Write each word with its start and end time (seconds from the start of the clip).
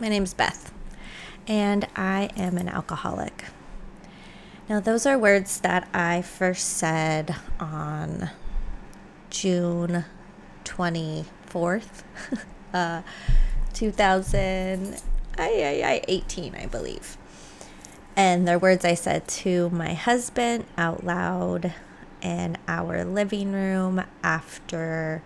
My 0.00 0.08
name's 0.08 0.32
Beth, 0.32 0.72
and 1.48 1.84
I 1.96 2.30
am 2.36 2.56
an 2.56 2.68
alcoholic. 2.68 3.46
Now, 4.68 4.78
those 4.78 5.06
are 5.06 5.18
words 5.18 5.58
that 5.62 5.88
I 5.92 6.22
first 6.22 6.68
said 6.68 7.34
on 7.58 8.30
June 9.28 10.04
24th, 10.64 12.04
uh, 12.72 13.02
2018, 13.72 16.54
I 16.54 16.66
believe. 16.66 17.18
And 18.14 18.46
they're 18.46 18.56
words 18.56 18.84
I 18.84 18.94
said 18.94 19.26
to 19.26 19.68
my 19.70 19.94
husband 19.94 20.66
out 20.76 21.02
loud 21.02 21.74
in 22.22 22.56
our 22.68 23.04
living 23.04 23.50
room 23.50 24.04
after 24.22 25.24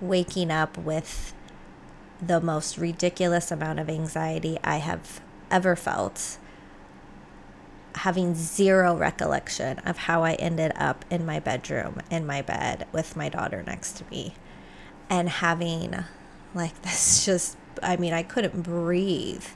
waking 0.00 0.50
up 0.50 0.78
with 0.78 1.33
the 2.20 2.40
most 2.40 2.78
ridiculous 2.78 3.50
amount 3.50 3.78
of 3.78 3.88
anxiety 3.88 4.58
I 4.64 4.76
have 4.78 5.20
ever 5.50 5.76
felt, 5.76 6.38
having 7.96 8.34
zero 8.34 8.96
recollection 8.96 9.78
of 9.80 9.98
how 9.98 10.24
I 10.24 10.34
ended 10.34 10.72
up 10.76 11.04
in 11.10 11.24
my 11.26 11.40
bedroom, 11.40 12.00
in 12.10 12.26
my 12.26 12.42
bed, 12.42 12.86
with 12.92 13.16
my 13.16 13.28
daughter 13.28 13.62
next 13.62 13.92
to 13.98 14.04
me, 14.10 14.34
and 15.08 15.28
having 15.28 16.04
like 16.54 16.80
this 16.82 17.24
just, 17.24 17.56
I 17.82 17.96
mean, 17.96 18.12
I 18.12 18.22
couldn't 18.22 18.62
breathe. 18.62 19.46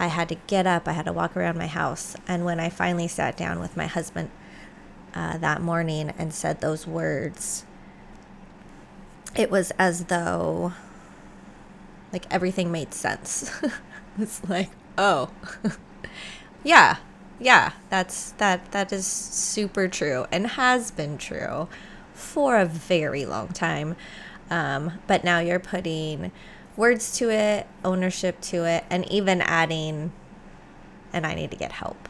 I 0.00 0.06
had 0.06 0.28
to 0.28 0.36
get 0.46 0.66
up, 0.66 0.86
I 0.86 0.92
had 0.92 1.06
to 1.06 1.12
walk 1.12 1.36
around 1.36 1.58
my 1.58 1.66
house. 1.66 2.16
And 2.26 2.44
when 2.44 2.60
I 2.60 2.68
finally 2.68 3.08
sat 3.08 3.36
down 3.36 3.58
with 3.58 3.76
my 3.76 3.86
husband 3.86 4.30
uh, 5.14 5.38
that 5.38 5.60
morning 5.60 6.12
and 6.18 6.32
said 6.32 6.60
those 6.60 6.86
words, 6.86 7.64
it 9.34 9.50
was 9.50 9.72
as 9.72 10.04
though 10.04 10.72
like 12.12 12.26
everything 12.30 12.72
made 12.72 12.94
sense. 12.94 13.50
it's 14.18 14.46
like, 14.48 14.70
oh, 14.96 15.30
yeah, 16.64 16.96
yeah, 17.38 17.72
that's 17.90 18.32
that 18.32 18.72
that 18.72 18.92
is 18.92 19.06
super 19.06 19.88
true 19.88 20.26
and 20.32 20.46
has 20.46 20.90
been 20.90 21.18
true 21.18 21.68
for 22.12 22.58
a 22.58 22.66
very 22.66 23.24
long 23.24 23.48
time. 23.48 23.96
Um, 24.50 25.00
but 25.06 25.24
now 25.24 25.40
you're 25.40 25.60
putting 25.60 26.32
words 26.76 27.16
to 27.18 27.30
it, 27.30 27.66
ownership 27.84 28.40
to 28.40 28.64
it, 28.64 28.84
and 28.88 29.10
even 29.10 29.40
adding, 29.42 30.12
and 31.12 31.26
I 31.26 31.34
need 31.34 31.50
to 31.50 31.56
get 31.56 31.72
help. 31.72 32.08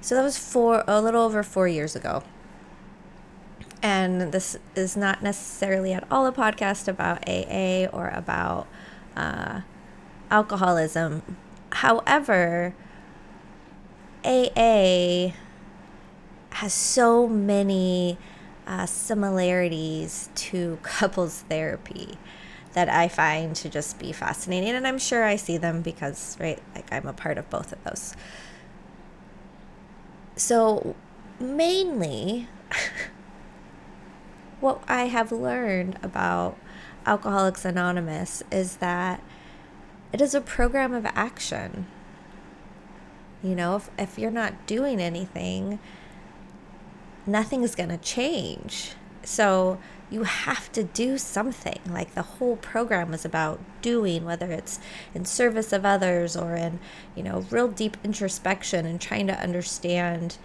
So 0.00 0.14
that 0.14 0.22
was 0.22 0.36
four, 0.36 0.84
a 0.86 1.00
little 1.00 1.22
over 1.22 1.42
four 1.42 1.66
years 1.66 1.96
ago. 1.96 2.22
And 3.84 4.32
this 4.32 4.56
is 4.74 4.96
not 4.96 5.22
necessarily 5.22 5.92
at 5.92 6.06
all 6.10 6.26
a 6.26 6.32
podcast 6.32 6.88
about 6.88 7.18
AA 7.28 7.86
or 7.94 8.08
about 8.08 8.66
uh, 9.14 9.60
alcoholism. 10.30 11.36
However, 11.68 12.74
AA 14.24 15.34
has 16.48 16.72
so 16.72 17.28
many 17.28 18.16
uh, 18.66 18.86
similarities 18.86 20.30
to 20.34 20.78
couples 20.82 21.44
therapy 21.50 22.16
that 22.72 22.88
I 22.88 23.08
find 23.08 23.54
to 23.56 23.68
just 23.68 23.98
be 23.98 24.12
fascinating. 24.12 24.70
And 24.70 24.86
I'm 24.86 24.98
sure 24.98 25.24
I 25.24 25.36
see 25.36 25.58
them 25.58 25.82
because, 25.82 26.38
right, 26.40 26.58
like 26.74 26.90
I'm 26.90 27.06
a 27.06 27.12
part 27.12 27.36
of 27.36 27.50
both 27.50 27.70
of 27.70 27.84
those. 27.84 28.16
So, 30.36 30.96
mainly, 31.38 32.48
what 34.64 34.82
I 34.88 35.08
have 35.08 35.30
learned 35.30 35.98
about 36.02 36.56
Alcoholics 37.04 37.66
Anonymous 37.66 38.42
is 38.50 38.78
that 38.78 39.22
it 40.10 40.22
is 40.22 40.34
a 40.34 40.40
program 40.40 40.94
of 40.94 41.04
action. 41.04 41.86
You 43.42 43.54
know, 43.56 43.76
if, 43.76 43.90
if 43.98 44.18
you're 44.18 44.30
not 44.30 44.66
doing 44.66 45.02
anything, 45.02 45.80
nothing's 47.26 47.74
going 47.74 47.90
to 47.90 47.98
change. 47.98 48.92
So 49.22 49.76
you 50.10 50.22
have 50.22 50.72
to 50.72 50.82
do 50.82 51.18
something. 51.18 51.80
Like 51.86 52.14
the 52.14 52.22
whole 52.22 52.56
program 52.56 53.12
is 53.12 53.26
about 53.26 53.60
doing, 53.82 54.24
whether 54.24 54.50
it's 54.50 54.80
in 55.14 55.26
service 55.26 55.74
of 55.74 55.84
others 55.84 56.38
or 56.38 56.56
in, 56.56 56.78
you 57.14 57.22
know, 57.22 57.44
real 57.50 57.68
deep 57.68 57.98
introspection 58.02 58.86
and 58.86 58.98
trying 58.98 59.26
to 59.26 59.38
understand 59.38 60.38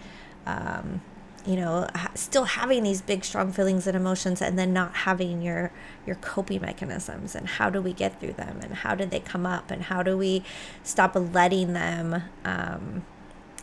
um, 0.44 1.00
you 1.46 1.56
know 1.56 1.88
still 2.14 2.44
having 2.44 2.82
these 2.82 3.00
big 3.00 3.24
strong 3.24 3.50
feelings 3.52 3.86
and 3.86 3.96
emotions 3.96 4.42
and 4.42 4.58
then 4.58 4.72
not 4.72 4.94
having 4.94 5.40
your 5.40 5.72
your 6.06 6.16
coping 6.16 6.60
mechanisms 6.60 7.34
and 7.34 7.46
how 7.46 7.70
do 7.70 7.80
we 7.80 7.92
get 7.92 8.20
through 8.20 8.32
them 8.32 8.60
and 8.62 8.74
how 8.74 8.94
did 8.94 9.10
they 9.10 9.20
come 9.20 9.46
up 9.46 9.70
and 9.70 9.84
how 9.84 10.02
do 10.02 10.16
we 10.16 10.42
stop 10.82 11.12
letting 11.14 11.72
them 11.72 12.22
um, 12.44 13.04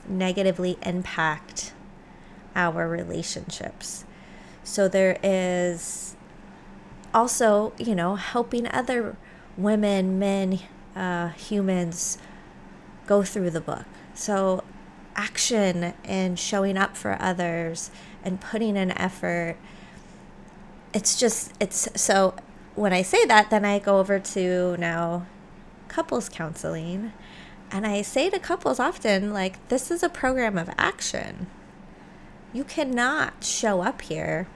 negatively 0.08 0.78
impact 0.84 1.74
our 2.56 2.88
relationships. 2.88 4.06
So 4.64 4.88
there 4.88 5.20
is 5.22 6.16
also 7.14 7.74
you 7.78 7.96
know 7.96 8.16
helping 8.16 8.68
other 8.68 9.16
women 9.56 10.18
men 10.18 10.60
uh, 10.96 11.30
humans 11.30 12.18
go 13.06 13.24
through 13.24 13.52
the 13.52 13.62
book. 13.62 13.86
So 14.16 14.64
action 15.18 15.94
and 16.06 16.40
showing 16.40 16.78
up 16.78 16.96
for 16.96 17.18
others 17.20 17.92
and 18.24 18.40
putting 18.40 18.78
in 18.78 18.92
effort. 18.92 19.58
It's 20.94 21.20
just, 21.20 21.52
it's 21.60 21.90
so 22.00 22.36
when 22.76 22.94
I 22.94 23.02
say 23.02 23.26
that, 23.26 23.50
then 23.50 23.66
I 23.66 23.80
go 23.80 23.98
over 23.98 24.20
to 24.20 24.78
now 24.78 25.26
couples 25.88 26.30
counseling. 26.30 27.12
And 27.70 27.86
I 27.86 28.02
say 28.04 28.30
to 28.30 28.40
couples 28.40 28.80
often, 28.80 29.34
like, 29.34 29.68
this 29.68 29.92
is 29.92 30.02
a 30.04 30.10
program 30.10 30.58
of 30.58 30.70
action. 30.78 31.48
You 32.54 32.64
cannot 32.64 33.44
show 33.44 33.82
up 33.82 34.02
here 34.02 34.48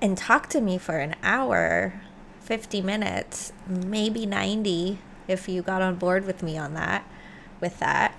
and 0.00 0.16
talk 0.16 0.48
to 0.50 0.60
me 0.60 0.78
for 0.78 0.98
an 0.98 1.16
hour, 1.22 2.00
50 2.40 2.80
minutes, 2.82 3.52
maybe 3.66 4.24
90 4.24 4.98
if 5.26 5.48
you 5.48 5.62
got 5.62 5.82
on 5.82 5.96
board 5.96 6.24
with 6.26 6.42
me 6.42 6.56
on 6.56 6.74
that, 6.74 7.04
with 7.60 7.80
that 7.80 8.14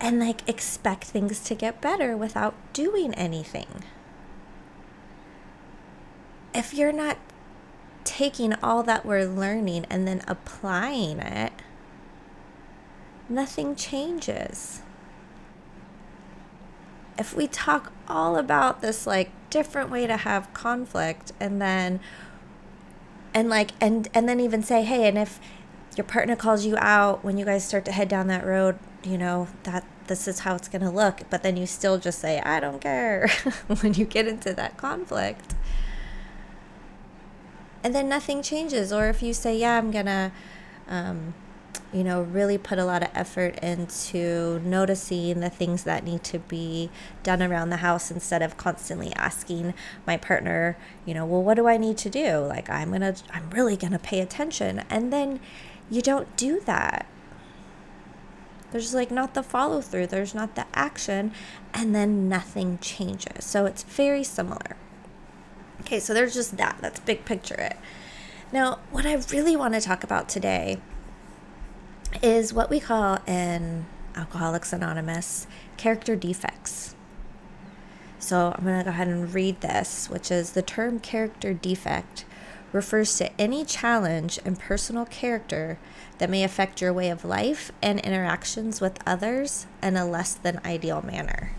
and 0.00 0.20
like 0.20 0.48
expect 0.48 1.04
things 1.04 1.40
to 1.40 1.54
get 1.54 1.80
better 1.80 2.16
without 2.16 2.54
doing 2.72 3.14
anything. 3.14 3.84
If 6.54 6.72
you're 6.72 6.92
not 6.92 7.18
taking 8.04 8.54
all 8.62 8.82
that 8.82 9.04
we're 9.04 9.24
learning 9.24 9.86
and 9.90 10.06
then 10.08 10.22
applying 10.26 11.18
it, 11.18 11.52
nothing 13.28 13.74
changes. 13.76 14.82
If 17.18 17.34
we 17.36 17.48
talk 17.48 17.92
all 18.08 18.36
about 18.36 18.80
this 18.80 19.06
like 19.06 19.30
different 19.50 19.90
way 19.90 20.06
to 20.06 20.16
have 20.16 20.52
conflict 20.54 21.32
and 21.40 21.60
then 21.60 22.00
and 23.34 23.48
like 23.48 23.72
and 23.80 24.08
and 24.14 24.28
then 24.28 24.40
even 24.40 24.62
say, 24.62 24.82
"Hey, 24.82 25.06
and 25.08 25.18
if 25.18 25.40
your 25.96 26.04
partner 26.04 26.36
calls 26.36 26.64
you 26.64 26.76
out 26.78 27.24
when 27.24 27.36
you 27.36 27.44
guys 27.44 27.64
start 27.64 27.84
to 27.86 27.92
head 27.92 28.08
down 28.08 28.28
that 28.28 28.46
road, 28.46 28.78
you 29.04 29.18
know, 29.18 29.48
that 29.64 29.84
this 30.06 30.26
is 30.26 30.40
how 30.40 30.54
it's 30.54 30.68
going 30.68 30.82
to 30.82 30.90
look, 30.90 31.22
but 31.30 31.42
then 31.42 31.56
you 31.56 31.66
still 31.66 31.98
just 31.98 32.18
say, 32.18 32.40
I 32.40 32.60
don't 32.60 32.80
care 32.80 33.28
when 33.80 33.94
you 33.94 34.04
get 34.04 34.26
into 34.26 34.52
that 34.54 34.76
conflict. 34.76 35.54
And 37.84 37.94
then 37.94 38.08
nothing 38.08 38.42
changes. 38.42 38.92
Or 38.92 39.08
if 39.08 39.22
you 39.22 39.32
say, 39.32 39.56
yeah, 39.56 39.78
I'm 39.78 39.90
going 39.90 40.06
to, 40.06 40.32
um, 40.88 41.34
you 41.92 42.02
know, 42.02 42.22
really 42.22 42.58
put 42.58 42.78
a 42.78 42.84
lot 42.84 43.02
of 43.02 43.10
effort 43.14 43.58
into 43.60 44.60
noticing 44.60 45.40
the 45.40 45.48
things 45.48 45.84
that 45.84 46.04
need 46.04 46.24
to 46.24 46.40
be 46.40 46.90
done 47.22 47.42
around 47.42 47.70
the 47.70 47.78
house 47.78 48.10
instead 48.10 48.42
of 48.42 48.56
constantly 48.56 49.12
asking 49.14 49.74
my 50.06 50.16
partner, 50.16 50.76
you 51.06 51.14
know, 51.14 51.24
well, 51.24 51.42
what 51.42 51.54
do 51.54 51.68
I 51.68 51.76
need 51.76 51.96
to 51.98 52.10
do? 52.10 52.38
Like, 52.38 52.68
I'm 52.68 52.88
going 52.88 53.00
to, 53.02 53.14
I'm 53.32 53.48
really 53.50 53.76
going 53.76 53.92
to 53.92 53.98
pay 53.98 54.20
attention. 54.20 54.82
And 54.90 55.12
then 55.12 55.38
you 55.88 56.02
don't 56.02 56.36
do 56.36 56.60
that 56.66 57.06
there's 58.70 58.94
like 58.94 59.10
not 59.10 59.34
the 59.34 59.42
follow 59.42 59.80
through, 59.80 60.08
there's 60.08 60.34
not 60.34 60.54
the 60.54 60.66
action, 60.74 61.32
and 61.72 61.94
then 61.94 62.28
nothing 62.28 62.78
changes. 62.78 63.44
So 63.44 63.66
it's 63.66 63.82
very 63.82 64.24
similar. 64.24 64.76
Okay, 65.80 66.00
so 66.00 66.12
there's 66.12 66.34
just 66.34 66.56
that. 66.56 66.78
That's 66.80 67.00
big 67.00 67.24
picture 67.24 67.54
it. 67.54 67.76
Now, 68.52 68.78
what 68.90 69.06
I 69.06 69.14
really 69.30 69.56
want 69.56 69.74
to 69.74 69.80
talk 69.80 70.04
about 70.04 70.28
today 70.28 70.78
is 72.22 72.52
what 72.52 72.70
we 72.70 72.80
call 72.80 73.18
in 73.26 73.86
Alcoholics 74.16 74.72
Anonymous 74.72 75.46
character 75.76 76.16
defects. 76.16 76.94
So 78.18 78.52
I'm 78.56 78.64
going 78.64 78.78
to 78.78 78.84
go 78.84 78.90
ahead 78.90 79.08
and 79.08 79.32
read 79.32 79.60
this, 79.60 80.10
which 80.10 80.30
is 80.30 80.52
the 80.52 80.62
term 80.62 80.98
character 80.98 81.54
defect 81.54 82.24
refers 82.72 83.16
to 83.16 83.40
any 83.40 83.64
challenge 83.64 84.38
in 84.44 84.56
personal 84.56 85.06
character 85.06 85.78
that 86.18 86.30
may 86.30 86.44
affect 86.44 86.80
your 86.80 86.92
way 86.92 87.10
of 87.10 87.24
life 87.24 87.72
and 87.80 88.00
interactions 88.00 88.80
with 88.80 88.98
others 89.06 89.66
in 89.82 89.96
a 89.96 90.04
less 90.04 90.34
than 90.34 90.60
ideal 90.64 91.02
manner. 91.02 91.52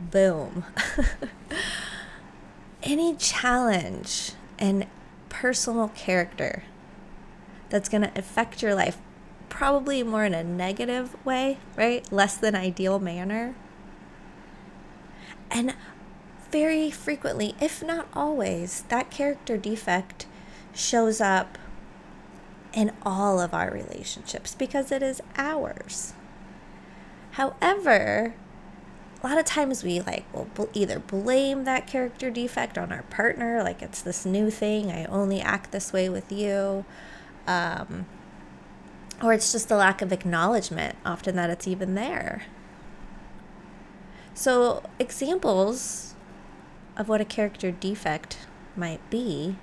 Boom. 0.00 0.64
any 2.82 3.14
challenge 3.16 4.32
in 4.58 4.86
personal 5.28 5.88
character 5.88 6.62
that's 7.68 7.88
going 7.88 8.02
to 8.02 8.18
affect 8.18 8.62
your 8.62 8.74
life 8.74 8.98
probably 9.48 10.02
more 10.02 10.24
in 10.24 10.32
a 10.32 10.44
negative 10.44 11.14
way, 11.24 11.58
right? 11.76 12.10
Less 12.10 12.36
than 12.36 12.54
ideal 12.54 12.98
manner. 12.98 13.54
And 15.50 15.74
very 16.50 16.90
frequently, 16.90 17.54
if 17.60 17.82
not 17.82 18.08
always, 18.14 18.82
that 18.88 19.10
character 19.10 19.56
defect 19.56 20.26
shows 20.74 21.20
up 21.20 21.58
in 22.72 22.92
all 23.02 23.40
of 23.40 23.52
our 23.52 23.70
relationships 23.70 24.54
because 24.54 24.92
it 24.92 25.02
is 25.02 25.20
ours. 25.36 26.14
However, 27.32 28.34
a 29.22 29.26
lot 29.26 29.38
of 29.38 29.44
times 29.44 29.82
we 29.82 30.00
like 30.00 30.24
will 30.32 30.70
either 30.72 30.98
blame 30.98 31.64
that 31.64 31.86
character 31.86 32.30
defect 32.30 32.78
on 32.78 32.92
our 32.92 33.02
partner, 33.04 33.62
like 33.62 33.82
it's 33.82 34.02
this 34.02 34.24
new 34.24 34.50
thing, 34.50 34.90
I 34.90 35.04
only 35.06 35.40
act 35.40 35.72
this 35.72 35.92
way 35.92 36.08
with 36.08 36.32
you. 36.32 36.84
Um, 37.46 38.06
or 39.22 39.32
it's 39.34 39.52
just 39.52 39.70
a 39.70 39.76
lack 39.76 40.00
of 40.00 40.12
acknowledgement, 40.12 40.96
often 41.04 41.36
that 41.36 41.50
it's 41.50 41.68
even 41.68 41.94
there. 41.94 42.44
So, 44.32 44.82
examples 44.98 46.14
of 46.96 47.08
what 47.08 47.20
a 47.20 47.26
character 47.26 47.70
defect 47.70 48.38
might 48.76 49.08
be 49.10 49.56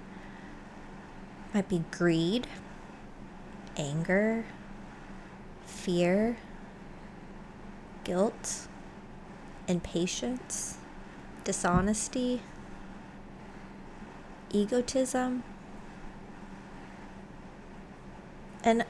might 1.54 1.70
be 1.70 1.84
greed, 1.92 2.48
anger, 3.78 4.46
fear, 5.66 6.38
guilt, 8.04 8.68
impatience, 9.68 10.78
dishonesty, 11.44 12.42
egotism. 14.52 15.44
And 18.64 18.86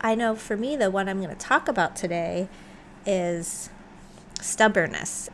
I 0.00 0.14
know 0.14 0.34
for 0.34 0.56
me, 0.56 0.76
the 0.76 0.90
one 0.90 1.08
I'm 1.08 1.18
going 1.18 1.30
to 1.30 1.36
talk 1.36 1.68
about 1.68 1.94
today 1.96 2.48
is 3.06 3.70
stubbornness. 4.40 5.30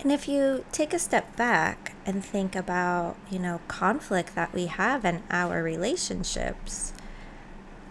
And 0.00 0.10
if 0.10 0.26
you 0.26 0.64
take 0.72 0.94
a 0.94 0.98
step 0.98 1.36
back 1.36 1.89
and 2.06 2.24
think 2.24 2.56
about, 2.56 3.16
you 3.30 3.38
know, 3.38 3.60
conflict 3.68 4.34
that 4.34 4.52
we 4.52 4.66
have 4.66 5.04
in 5.04 5.22
our 5.30 5.62
relationships, 5.62 6.92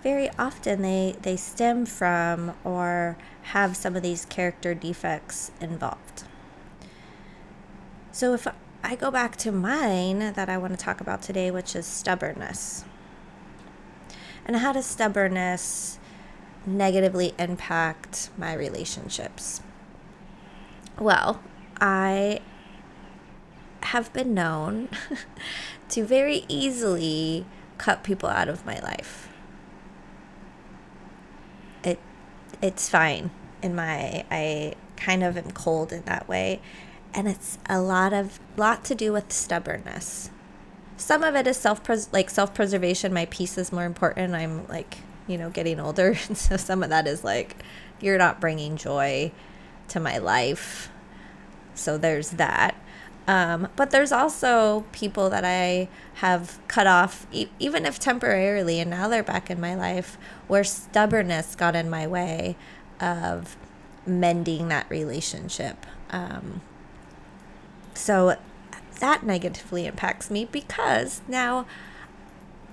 very 0.01 0.29
often 0.37 0.81
they, 0.81 1.15
they 1.21 1.35
stem 1.35 1.85
from 1.85 2.55
or 2.63 3.17
have 3.43 3.75
some 3.75 3.95
of 3.95 4.03
these 4.03 4.25
character 4.25 4.73
defects 4.73 5.51
involved. 5.59 6.23
So 8.11 8.33
if 8.33 8.47
I 8.83 8.95
go 8.95 9.11
back 9.11 9.35
to 9.37 9.51
mine 9.51 10.33
that 10.33 10.49
I 10.49 10.57
want 10.57 10.77
to 10.77 10.83
talk 10.83 11.01
about 11.01 11.21
today, 11.21 11.51
which 11.51 11.75
is 11.75 11.85
stubbornness. 11.85 12.85
And 14.45 14.55
how 14.57 14.73
does 14.73 14.85
stubbornness 14.85 15.99
negatively 16.65 17.33
impact 17.37 18.29
my 18.37 18.53
relationships? 18.53 19.61
Well, 20.97 21.41
I 21.79 22.41
have 23.83 24.11
been 24.13 24.33
known 24.33 24.89
to 25.89 26.05
very 26.05 26.45
easily 26.47 27.45
cut 27.77 28.03
people 28.03 28.29
out 28.29 28.49
of 28.49 28.65
my 28.65 28.79
life. 28.79 29.29
It 31.83 31.99
it's 32.61 32.89
fine 32.89 33.31
in 33.61 33.75
my 33.75 34.25
I 34.29 34.75
kind 34.95 35.23
of 35.23 35.37
am 35.37 35.51
cold 35.51 35.93
in 35.93 36.03
that 36.03 36.27
way 36.27 36.61
and 37.13 37.27
it's 37.27 37.57
a 37.69 37.81
lot 37.81 38.13
of 38.13 38.39
lot 38.57 38.83
to 38.85 38.95
do 38.95 39.13
with 39.13 39.31
stubbornness. 39.31 40.29
Some 40.97 41.23
of 41.23 41.35
it 41.35 41.47
is 41.47 41.57
self 41.57 41.81
like 42.11 42.29
self 42.29 42.53
preservation. 42.53 43.13
My 43.13 43.25
peace 43.25 43.57
is 43.57 43.71
more 43.71 43.85
important. 43.85 44.35
I'm 44.35 44.67
like 44.67 44.97
you 45.27 45.37
know 45.37 45.49
getting 45.49 45.79
older, 45.79 46.15
so 46.33 46.57
some 46.57 46.83
of 46.83 46.89
that 46.89 47.07
is 47.07 47.23
like 47.23 47.63
you're 48.01 48.17
not 48.17 48.41
bringing 48.41 48.77
joy 48.77 49.31
to 49.89 49.99
my 49.99 50.17
life 50.17 50.89
so 51.79 51.97
there's 51.97 52.31
that. 52.31 52.75
Um, 53.29 53.67
but 53.75 53.91
there's 53.91 54.11
also 54.11 54.85
people 54.91 55.29
that 55.29 55.45
I 55.45 55.87
have 56.15 56.57
cut 56.67 56.87
off, 56.87 57.27
e- 57.31 57.45
even 57.59 57.85
if 57.85 57.99
temporarily, 57.99 58.79
and 58.79 58.89
now 58.89 59.07
they're 59.07 59.21
back 59.21 59.51
in 59.51 59.61
my 59.61 59.75
life, 59.75 60.17
where 60.47 60.63
stubbornness 60.63 61.53
got 61.53 61.75
in 61.75 61.91
my 61.91 62.07
way 62.07 62.55
of 62.99 63.55
mending 64.03 64.69
that 64.69 64.89
relationship. 64.89 65.85
Um, 66.09 66.61
so 67.93 68.35
that 68.99 69.21
negatively 69.21 69.85
impacts 69.85 70.31
me 70.31 70.45
because 70.45 71.21
now, 71.27 71.67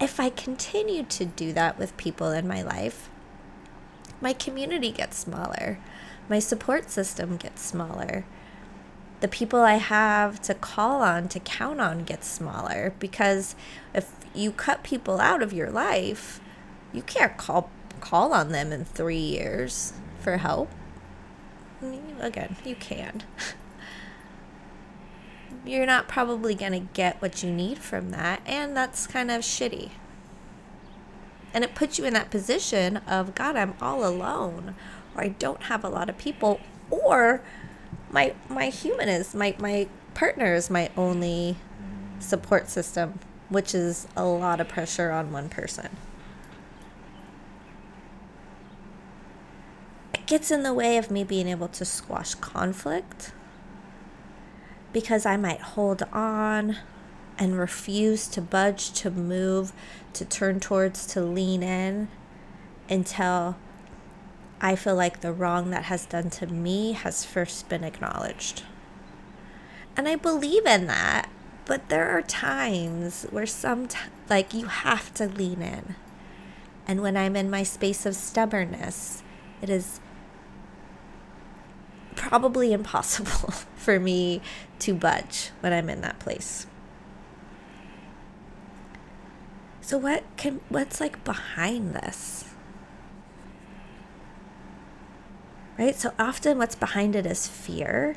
if 0.00 0.18
I 0.18 0.30
continue 0.30 1.02
to 1.02 1.26
do 1.26 1.52
that 1.52 1.78
with 1.78 1.94
people 1.98 2.30
in 2.30 2.48
my 2.48 2.62
life, 2.62 3.10
my 4.22 4.32
community 4.32 4.90
gets 4.90 5.18
smaller, 5.18 5.78
my 6.30 6.38
support 6.38 6.88
system 6.88 7.36
gets 7.36 7.60
smaller 7.60 8.24
the 9.20 9.28
people 9.28 9.60
I 9.60 9.74
have 9.74 10.40
to 10.42 10.54
call 10.54 11.02
on, 11.02 11.28
to 11.28 11.40
count 11.40 11.80
on, 11.80 12.04
gets 12.04 12.28
smaller 12.28 12.94
because 12.98 13.54
if 13.94 14.12
you 14.34 14.52
cut 14.52 14.82
people 14.82 15.20
out 15.20 15.42
of 15.42 15.52
your 15.52 15.70
life, 15.70 16.40
you 16.92 17.02
can't 17.02 17.36
call 17.36 17.70
call 18.00 18.32
on 18.32 18.50
them 18.50 18.72
in 18.72 18.84
three 18.84 19.16
years 19.16 19.94
for 20.20 20.36
help. 20.36 20.70
Again, 22.20 22.56
you 22.64 22.74
can. 22.74 23.22
You're 25.64 25.86
not 25.86 26.08
probably 26.08 26.54
to 26.54 26.78
get 26.78 27.20
what 27.20 27.42
you 27.42 27.50
need 27.50 27.78
from 27.78 28.10
that, 28.10 28.40
and 28.46 28.76
that's 28.76 29.06
kind 29.06 29.30
of 29.30 29.42
shitty. 29.42 29.90
And 31.52 31.64
it 31.64 31.74
puts 31.74 31.98
you 31.98 32.04
in 32.04 32.14
that 32.14 32.30
position 32.30 32.98
of, 32.98 33.34
God, 33.34 33.56
I'm 33.56 33.74
all 33.80 34.06
alone, 34.06 34.74
or 35.14 35.22
I 35.22 35.28
don't 35.28 35.64
have 35.64 35.84
a 35.84 35.88
lot 35.88 36.08
of 36.08 36.18
people, 36.18 36.60
or 36.90 37.42
my 38.10 38.34
my 38.48 38.66
human 38.66 39.08
is 39.08 39.34
my 39.34 39.54
my 39.58 39.88
partner 40.14 40.54
is 40.54 40.70
my 40.70 40.90
only 40.96 41.56
support 42.18 42.68
system, 42.68 43.18
which 43.48 43.74
is 43.74 44.08
a 44.16 44.24
lot 44.24 44.60
of 44.60 44.68
pressure 44.68 45.10
on 45.10 45.32
one 45.32 45.48
person. 45.48 45.88
It 50.14 50.26
gets 50.26 50.50
in 50.50 50.62
the 50.62 50.74
way 50.74 50.96
of 50.96 51.10
me 51.10 51.24
being 51.24 51.48
able 51.48 51.68
to 51.68 51.84
squash 51.84 52.34
conflict 52.34 53.32
because 54.92 55.26
I 55.26 55.36
might 55.36 55.60
hold 55.60 56.02
on 56.12 56.78
and 57.38 57.58
refuse 57.58 58.26
to 58.28 58.40
budge, 58.40 58.92
to 58.92 59.10
move, 59.10 59.72
to 60.14 60.24
turn 60.24 60.58
towards, 60.58 61.06
to 61.08 61.20
lean 61.20 61.62
in 61.62 62.08
until 62.88 63.56
I 64.60 64.74
feel 64.74 64.94
like 64.94 65.20
the 65.20 65.32
wrong 65.32 65.70
that 65.70 65.84
has 65.84 66.06
done 66.06 66.30
to 66.30 66.46
me 66.46 66.92
has 66.92 67.24
first 67.24 67.68
been 67.68 67.84
acknowledged. 67.84 68.62
And 69.96 70.08
I 70.08 70.16
believe 70.16 70.66
in 70.66 70.86
that, 70.86 71.28
but 71.64 71.88
there 71.88 72.08
are 72.08 72.22
times 72.22 73.26
where 73.30 73.46
some 73.46 73.88
like 74.28 74.54
you 74.54 74.66
have 74.66 75.12
to 75.14 75.26
lean 75.26 75.62
in. 75.62 75.94
And 76.86 77.02
when 77.02 77.16
I'm 77.16 77.36
in 77.36 77.50
my 77.50 77.62
space 77.62 78.06
of 78.06 78.14
stubbornness, 78.14 79.22
it 79.60 79.68
is 79.68 80.00
probably 82.14 82.72
impossible 82.72 83.50
for 83.76 84.00
me 84.00 84.40
to 84.80 84.94
budge 84.94 85.50
when 85.60 85.72
I'm 85.72 85.90
in 85.90 86.00
that 86.00 86.18
place. 86.18 86.66
So 89.80 89.98
what 89.98 90.24
can 90.36 90.60
what's 90.68 91.00
like 91.00 91.22
behind 91.24 91.94
this? 91.94 92.55
Right? 95.78 95.96
So 95.96 96.12
often 96.18 96.58
what's 96.58 96.74
behind 96.74 97.16
it 97.16 97.26
is 97.26 97.46
fear, 97.46 98.16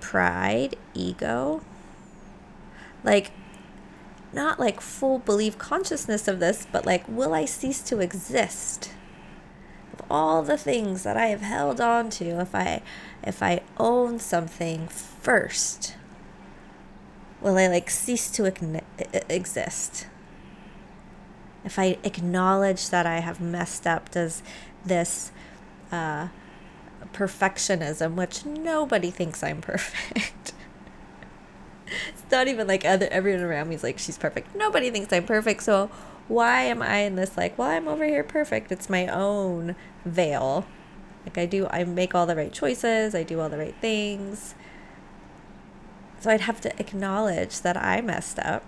pride, 0.00 0.76
ego. 0.94 1.62
Like, 3.04 3.32
not 4.32 4.58
like 4.58 4.80
full 4.80 5.18
belief 5.18 5.58
consciousness 5.58 6.28
of 6.28 6.40
this, 6.40 6.66
but 6.70 6.86
like, 6.86 7.06
will 7.08 7.34
I 7.34 7.44
cease 7.44 7.82
to 7.82 8.00
exist? 8.00 8.92
Of 9.92 10.02
all 10.10 10.42
the 10.42 10.56
things 10.56 11.02
that 11.02 11.16
I 11.16 11.26
have 11.26 11.42
held 11.42 11.80
on 11.80 12.08
to, 12.10 12.40
if 12.40 12.54
I 12.54 12.82
if 13.22 13.42
I 13.42 13.60
own 13.78 14.18
something 14.18 14.88
first, 14.88 15.96
will 17.40 17.58
I 17.58 17.66
like 17.66 17.90
cease 17.90 18.30
to 18.32 18.44
exist? 19.28 20.06
If 21.64 21.78
I 21.78 21.98
acknowledge 22.02 22.88
that 22.90 23.06
I 23.06 23.20
have 23.20 23.40
messed 23.40 23.86
up, 23.86 24.10
does 24.10 24.42
this 24.84 25.30
uh, 25.92 26.28
perfectionism, 27.12 28.14
which 28.14 28.44
nobody 28.44 29.10
thinks 29.10 29.42
I'm 29.42 29.60
perfect. 29.60 30.52
it's 31.86 32.24
not 32.30 32.48
even 32.48 32.66
like 32.66 32.84
other 32.84 33.08
everyone 33.10 33.42
around 33.42 33.68
me 33.68 33.74
is 33.74 33.82
like 33.82 33.98
she's 33.98 34.18
perfect. 34.18 34.54
Nobody 34.54 34.90
thinks 34.90 35.12
I'm 35.12 35.26
perfect. 35.26 35.62
So 35.62 35.90
why 36.28 36.62
am 36.62 36.82
I 36.82 36.98
in 36.98 37.16
this 37.16 37.36
like, 37.36 37.58
well, 37.58 37.70
I'm 37.70 37.88
over 37.88 38.04
here 38.04 38.24
perfect. 38.24 38.72
It's 38.72 38.88
my 38.88 39.06
own 39.06 39.76
veil. 40.04 40.66
Like 41.24 41.38
I 41.38 41.46
do 41.46 41.68
I 41.70 41.84
make 41.84 42.14
all 42.14 42.26
the 42.26 42.36
right 42.36 42.52
choices, 42.52 43.14
I 43.14 43.22
do 43.22 43.40
all 43.40 43.48
the 43.48 43.58
right 43.58 43.76
things. 43.80 44.54
So 46.20 46.30
I'd 46.30 46.42
have 46.42 46.60
to 46.62 46.80
acknowledge 46.80 47.60
that 47.62 47.76
I 47.76 48.00
messed 48.00 48.38
up. 48.38 48.64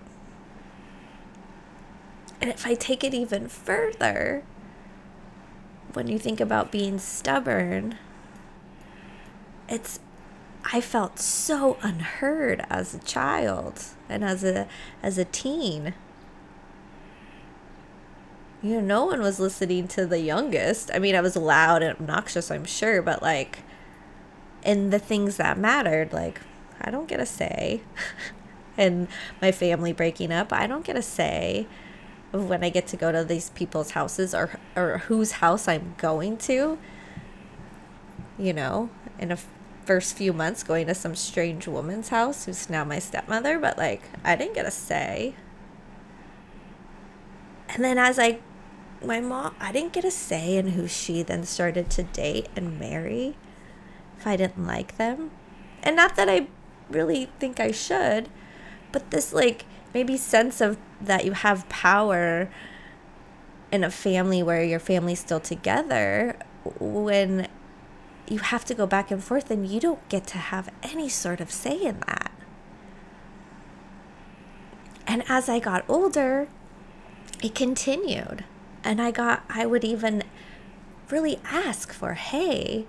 And 2.41 2.51
if 2.51 2.67
I 2.67 2.75
take 2.75 3.05
it 3.05 3.15
even 3.15 3.49
further, 3.49 4.43
when 5.95 6.09
you 6.09 6.19
think 6.19 6.41
about 6.41 6.73
being 6.73 6.99
stubborn, 6.99 7.97
it's 9.69 10.01
I 10.73 10.81
felt 10.81 11.19
so 11.19 11.77
unheard 11.83 12.65
as 12.71 12.95
a 12.95 12.99
child 12.99 13.83
and 14.09 14.25
as 14.25 14.45
a 14.45 14.67
as 15.03 15.19
a 15.19 15.25
teen. 15.25 15.95
You 18.63 18.77
know, 18.77 18.81
no 18.81 19.05
one 19.05 19.21
was 19.21 19.39
listening 19.39 19.89
to 19.89 20.07
the 20.07 20.21
youngest. 20.21 20.91
I 20.95 20.99
mean, 20.99 21.15
I 21.15 21.21
was 21.21 21.37
loud 21.37 21.83
and 21.83 21.95
obnoxious, 21.95 22.51
I'm 22.51 22.65
sure, 22.65 23.03
but 23.03 23.23
like 23.23 23.59
in 24.65 24.89
the 24.89 24.99
things 24.99 25.37
that 25.37 25.59
mattered, 25.59 26.13
like 26.13 26.41
I 26.81 26.91
don't 26.91 27.09
get 27.09 27.21
a 27.21 27.27
say. 27.27 27.83
and 28.79 29.07
my 29.43 29.53
family 29.53 29.93
breaking 29.93 30.33
up, 30.33 30.53
I 30.53 30.67
don't 30.67 30.85
get 30.85 30.97
a 30.97 31.03
say 31.03 31.67
when 32.43 32.65
I 32.65 32.69
get 32.69 32.87
to 32.89 32.97
go 32.97 33.13
to 33.13 33.25
these 33.25 33.51
people's 33.51 33.93
houses 33.93 34.35
or 34.35 34.59
or 34.77 34.99
whose 35.07 35.33
house 35.33 35.69
I'm 35.69 35.95
going 35.99 36.37
to. 36.39 36.79
You 38.37 38.53
know, 38.53 38.91
in 39.19 39.31
a 39.31 39.39
first 39.85 40.17
few 40.17 40.33
months 40.33 40.63
going 40.63 40.87
to 40.87 40.95
some 40.95 41.15
strange 41.15 41.69
woman's 41.69 42.09
house 42.09 42.47
who's 42.47 42.69
now 42.69 42.85
my 42.85 42.99
stepmother, 42.99 43.59
but 43.59 43.79
like 43.79 44.03
I 44.25 44.35
didn't 44.35 44.55
get 44.55 44.67
a 44.67 44.71
say. 44.71 45.35
And 47.69 47.85
then 47.85 47.99
as 47.99 48.19
I 48.19 48.41
my 49.03 49.21
mom 49.21 49.55
I 49.61 49.71
didn't 49.71 49.93
get 49.93 50.05
a 50.05 50.11
say 50.11 50.57
in 50.57 50.69
who 50.69 50.89
she 50.89 51.23
then 51.23 51.45
started 51.45 51.91
to 51.91 52.03
date 52.03 52.49
and 52.57 52.79
marry 52.79 53.37
if 54.19 54.27
I 54.27 54.37
didn't 54.37 54.67
like 54.67 54.97
them. 54.97 55.31
And 55.83 55.97
not 55.97 56.17
that 56.17 56.29
I 56.29 56.49
really 56.91 57.29
think 57.39 57.61
I 57.61 57.71
should, 57.71 58.29
but 58.91 59.11
this 59.11 59.33
like 59.33 59.67
maybe 59.95 60.17
sense 60.17 60.61
of 60.61 60.77
that 61.01 61.25
you 61.25 61.33
have 61.33 61.69
power 61.69 62.51
in 63.71 63.85
a 63.85 63.91
family 63.91 64.43
where 64.43 64.63
your 64.63 64.81
family's 64.81 65.21
still 65.21 65.41
together 65.41 66.37
when 66.79 67.49
you 68.29 68.39
have 68.39 68.65
to 68.65 68.75
go 68.75 68.87
back 68.87 69.11
and 69.11 69.23
forth 69.23 69.51
and 69.51 69.67
you 69.67 69.81
don't 69.81 70.07
get 70.09 70.27
to 70.27 70.39
have 70.39 70.69
any 70.83 71.09
sort 71.09 71.41
of 71.41 71.51
say 71.51 71.81
in 71.81 72.01
that. 72.07 72.33
And 75.07 75.23
as 75.29 75.49
I 75.49 75.59
got 75.59 75.85
older, 75.89 76.49
it 77.43 77.55
continued. 77.55 78.45
And 78.83 79.01
I 79.01 79.11
got, 79.11 79.45
I 79.49 79.67
would 79.67 79.85
even 79.85 80.23
really 81.11 81.39
ask 81.45 81.93
for, 81.93 82.15
hey, 82.15 82.87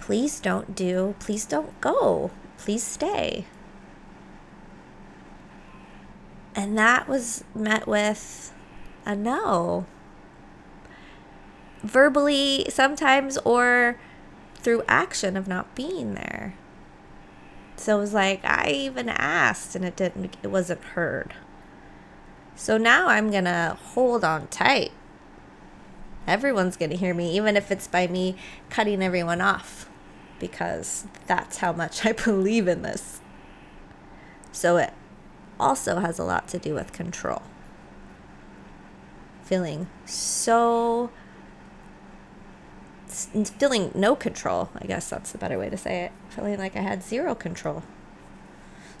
please 0.00 0.40
don't 0.40 0.74
do, 0.74 1.14
please 1.18 1.44
don't 1.44 1.78
go, 1.80 2.30
please 2.56 2.82
stay. 2.82 3.46
And 6.56 6.78
that 6.78 7.06
was 7.06 7.44
met 7.54 7.86
with 7.86 8.52
a 9.04 9.14
no. 9.14 9.84
Verbally, 11.82 12.66
sometimes, 12.70 13.36
or 13.44 14.00
through 14.54 14.82
action 14.88 15.36
of 15.36 15.46
not 15.46 15.74
being 15.74 16.14
there. 16.14 16.54
So 17.76 17.98
it 17.98 18.00
was 18.00 18.14
like 18.14 18.40
I 18.42 18.70
even 18.70 19.10
asked 19.10 19.76
and 19.76 19.84
it 19.84 19.96
didn't 19.96 20.36
it 20.42 20.48
wasn't 20.48 20.82
heard. 20.82 21.34
So 22.56 22.78
now 22.78 23.08
I'm 23.08 23.30
going 23.30 23.44
to 23.44 23.76
hold 23.92 24.24
on 24.24 24.48
tight. 24.48 24.92
Everyone's 26.26 26.76
going 26.76 26.90
to 26.90 26.96
hear 26.96 27.14
me 27.14 27.36
even 27.36 27.56
if 27.56 27.70
it's 27.70 27.86
by 27.86 28.06
me 28.06 28.34
cutting 28.70 29.02
everyone 29.02 29.42
off 29.42 29.88
because 30.40 31.06
that's 31.26 31.58
how 31.58 31.72
much 31.72 32.04
I 32.06 32.12
believe 32.12 32.66
in 32.66 32.80
this. 32.80 33.20
So 34.52 34.78
it 34.78 34.94
also 35.58 36.00
has 36.00 36.18
a 36.18 36.24
lot 36.24 36.48
to 36.48 36.58
do 36.58 36.74
with 36.74 36.92
control. 36.92 37.42
Feeling 39.44 39.88
so 40.04 41.10
feeling 43.58 43.92
no 43.94 44.16
control. 44.16 44.70
I 44.76 44.86
guess 44.86 45.08
that's 45.08 45.32
the 45.32 45.38
better 45.38 45.58
way 45.58 45.70
to 45.70 45.76
say 45.76 46.04
it. 46.04 46.12
Feeling 46.28 46.58
like 46.58 46.76
I 46.76 46.80
had 46.80 47.02
zero 47.02 47.34
control. 47.34 47.82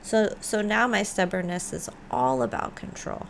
So 0.02 0.36
so 0.40 0.62
now 0.62 0.86
my 0.86 1.02
stubbornness 1.02 1.72
is 1.72 1.90
all 2.10 2.42
about 2.42 2.76
control. 2.76 3.26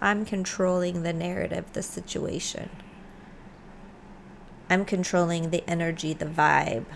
I'm 0.00 0.24
controlling 0.24 1.02
the 1.02 1.12
narrative, 1.12 1.72
the 1.72 1.82
situation. 1.82 2.70
I'm 4.68 4.84
controlling 4.84 5.50
the 5.50 5.62
energy, 5.68 6.12
the 6.12 6.26
vibe. 6.26 6.86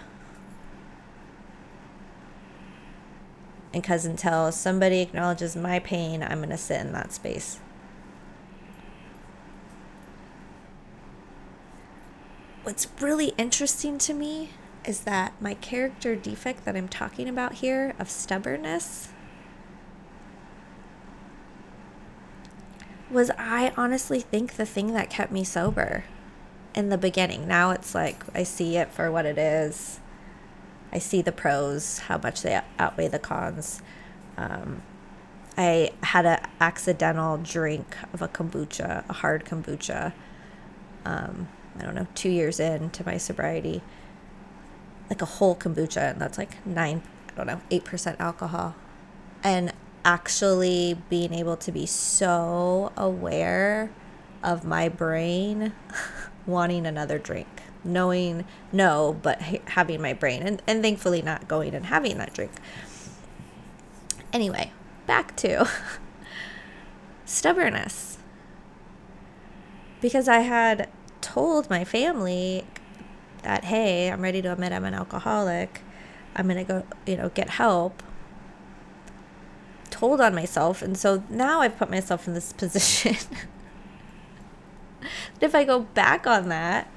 And 3.74 3.82
because 3.82 4.06
until 4.06 4.50
somebody 4.52 5.00
acknowledges 5.00 5.54
my 5.54 5.80
pain, 5.80 6.22
I'm 6.22 6.38
going 6.38 6.48
to 6.48 6.56
sit 6.56 6.80
in 6.80 6.92
that 6.92 7.12
space. 7.12 7.58
what's 12.64 12.88
really 13.00 13.34
interesting 13.36 13.98
to 13.98 14.14
me 14.14 14.50
is 14.86 15.00
that 15.00 15.32
my 15.40 15.54
character 15.54 16.16
defect 16.16 16.64
that 16.64 16.74
I'm 16.74 16.88
talking 16.88 17.28
about 17.28 17.54
here 17.54 17.94
of 17.98 18.10
stubbornness 18.10 19.10
was 23.10 23.30
I 23.38 23.72
honestly 23.76 24.20
think 24.20 24.54
the 24.54 24.66
thing 24.66 24.92
that 24.94 25.10
kept 25.10 25.30
me 25.30 25.44
sober 25.44 26.04
in 26.74 26.88
the 26.88 26.98
beginning. 26.98 27.46
Now 27.46 27.70
it's 27.70 27.94
like 27.94 28.24
I 28.34 28.42
see 28.42 28.76
it 28.76 28.90
for 28.90 29.10
what 29.12 29.26
it 29.26 29.38
is. 29.38 30.00
I 30.94 30.98
see 30.98 31.20
the 31.20 31.32
pros, 31.32 31.98
how 31.98 32.18
much 32.18 32.42
they 32.42 32.60
outweigh 32.78 33.08
the 33.08 33.18
cons. 33.18 33.82
Um, 34.36 34.82
I 35.58 35.90
had 36.02 36.24
an 36.24 36.38
accidental 36.60 37.36
drink 37.38 37.96
of 38.12 38.22
a 38.22 38.28
kombucha, 38.28 39.04
a 39.08 39.12
hard 39.12 39.44
kombucha. 39.44 40.12
Um, 41.04 41.48
I 41.78 41.82
don't 41.82 41.96
know, 41.96 42.06
two 42.14 42.30
years 42.30 42.60
into 42.60 43.04
my 43.04 43.18
sobriety, 43.18 43.82
like 45.10 45.20
a 45.20 45.26
whole 45.26 45.56
kombucha, 45.56 46.12
and 46.12 46.20
that's 46.20 46.38
like 46.38 46.64
nine, 46.64 47.02
I 47.32 47.36
don't 47.36 47.46
know, 47.46 47.60
8% 47.70 48.16
alcohol. 48.20 48.76
And 49.42 49.72
actually 50.04 50.96
being 51.08 51.34
able 51.34 51.56
to 51.56 51.72
be 51.72 51.86
so 51.86 52.92
aware 52.96 53.90
of 54.42 54.64
my 54.64 54.88
brain 54.88 55.72
wanting 56.46 56.86
another 56.86 57.18
drink, 57.18 57.48
knowing 57.84 58.44
no, 58.72 59.18
but 59.22 59.40
having 59.40 60.00
my 60.00 60.12
brain, 60.12 60.42
and, 60.42 60.62
and 60.66 60.82
thankfully 60.82 61.22
not 61.22 61.48
going 61.48 61.74
and 61.74 61.86
having 61.86 62.18
that 62.18 62.32
drink. 62.32 62.52
Anyway, 64.32 64.72
back 65.06 65.36
to 65.36 65.68
stubbornness. 67.24 68.18
Because 70.00 70.28
I 70.28 70.40
had 70.40 70.88
told 71.20 71.70
my 71.70 71.84
family 71.84 72.66
that, 73.42 73.64
hey, 73.64 74.10
I'm 74.10 74.22
ready 74.22 74.42
to 74.42 74.52
admit 74.52 74.72
I'm 74.72 74.84
an 74.84 74.94
alcoholic, 74.94 75.80
I'm 76.36 76.46
going 76.46 76.58
to 76.58 76.64
go, 76.64 76.86
you 77.06 77.16
know, 77.16 77.28
get 77.30 77.50
help, 77.50 78.02
told 79.90 80.20
on 80.20 80.34
myself. 80.34 80.82
And 80.82 80.98
so 80.98 81.22
now 81.30 81.60
I've 81.60 81.78
put 81.78 81.90
myself 81.90 82.26
in 82.26 82.34
this 82.34 82.52
position. 82.62 83.16
if 85.40 85.54
I 85.54 85.64
go 85.64 85.80
back 85.80 86.26
on 86.26 86.48
that, 86.48 86.88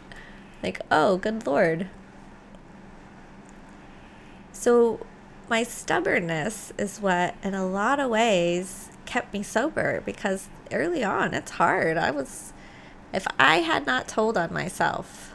like, 0.64 0.82
oh, 0.92 1.18
good 1.18 1.46
Lord. 1.46 1.90
So 4.52 5.00
my 5.50 5.64
stubbornness 5.64 6.74
is 6.78 7.00
what, 7.00 7.36
in 7.44 7.54
a 7.54 7.66
lot 7.66 8.00
of 8.00 8.10
ways, 8.10 8.90
kept 9.06 9.34
me 9.34 9.42
sober 9.44 10.02
because 10.06 10.50
early 10.72 11.04
on 11.04 11.34
it's 11.34 11.52
hard. 11.52 11.98
I 11.98 12.12
was 12.12 12.54
if 13.14 13.26
I 13.40 13.58
had 13.58 13.86
not 13.86 14.08
told 14.08 14.38
on 14.38 14.54
myself, 14.54 15.34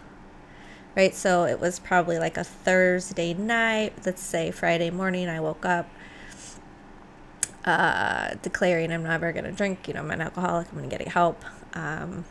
right? 0.95 1.15
So 1.15 1.45
it 1.45 1.59
was 1.59 1.79
probably 1.79 2.19
like 2.19 2.37
a 2.37 2.45
Thursday 2.45 3.33
night, 3.33 3.95
let's 4.05 4.23
say 4.23 4.51
Friday 4.51 4.91
morning, 4.91 5.29
I 5.29 5.41
woke 5.41 5.65
up 5.65 5.89
uh, 7.65 8.35
declaring 8.43 8.93
I'm 8.93 9.05
never 9.05 9.33
going 9.33 9.45
to 9.45 9.53
drink, 9.53 9.89
you 9.89 9.95
know, 9.95 10.01
I'm 10.01 10.11
an 10.11 10.21
alcoholic, 10.21 10.69
I'm 10.69 10.79
going 10.79 10.91
to 10.91 10.97
get 10.97 11.09
help. 11.09 11.45
Um, 11.75 12.25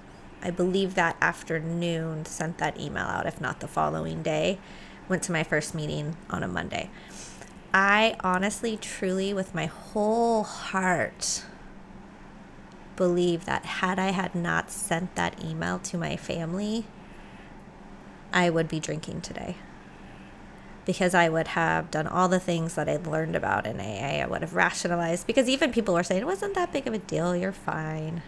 I 0.44 0.50
believe 0.52 0.96
that 0.96 1.18
afternoon 1.22 2.26
sent 2.26 2.58
that 2.58 2.80
email 2.80 3.06
out, 3.06 3.26
if 3.26 3.40
not 3.40 3.60
the 3.60 3.68
following 3.68 4.24
day. 4.24 4.58
Went 5.08 5.24
to 5.24 5.32
my 5.32 5.44
first 5.44 5.76
meeting 5.76 6.16
on 6.30 6.42
a 6.42 6.48
Monday. 6.48 6.90
I 7.74 8.16
honestly, 8.22 8.78
truly, 8.78 9.34
with 9.34 9.56
my 9.56 9.68
whole 9.68 10.44
heart, 10.44 11.44
believe 12.96 13.46
that 13.46 13.66
had 13.66 14.00
I 14.00 14.12
had 14.12 14.36
not 14.36 14.72
sent 14.72 15.16
that 15.16 15.44
email 15.44 15.80
to 15.80 15.98
my 15.98 16.18
family, 16.18 16.86
I 18.34 18.50
would 18.50 18.68
be 18.68 18.80
drinking 18.80 19.22
today. 19.22 19.56
Because 20.86 21.14
I 21.14 21.30
would 21.30 21.50
have 21.50 21.92
done 21.92 22.08
all 22.08 22.28
the 22.28 22.40
things 22.40 22.76
that 22.76 22.90
I 22.90 22.98
learned 22.98 23.36
about 23.36 23.68
in 23.68 23.80
AA. 23.80 24.22
I 24.22 24.26
would 24.28 24.42
have 24.42 24.56
rationalized, 24.56 25.28
because 25.28 25.48
even 25.48 25.72
people 25.72 25.94
were 25.94 26.04
saying, 26.04 26.22
it 26.22 26.26
wasn't 26.26 26.56
that 26.56 26.74
big 26.74 26.88
of 26.88 26.94
a 26.94 26.98
deal, 26.98 27.36
you're 27.36 27.52
fine. 27.52 28.24